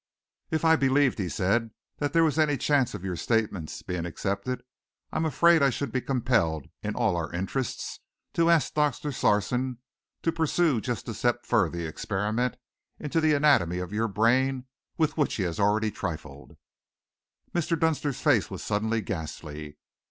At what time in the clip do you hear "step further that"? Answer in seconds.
11.13-11.87